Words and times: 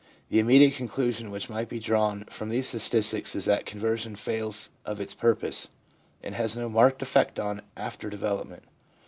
The 0.29 0.39
immediate 0.39 0.73
conclusion 0.73 1.29
which 1.29 1.47
might 1.47 1.69
be 1.69 1.79
drawn 1.79 2.25
from 2.25 2.49
these 2.49 2.67
statistics 2.69 3.35
is 3.35 3.45
that 3.45 3.67
conversion 3.67 4.15
fails 4.15 4.71
of 4.83 4.99
its 4.99 5.13
purpose, 5.13 5.67
and 6.23 6.33
has 6.33 6.57
no 6.57 6.69
marked 6.69 7.03
effect 7.03 7.39
on 7.39 7.61
after 7.77 8.09
development. 8.09 8.63